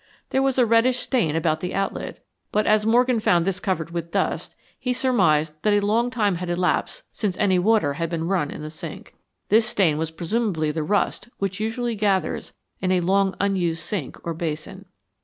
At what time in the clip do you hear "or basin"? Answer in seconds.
14.25-14.85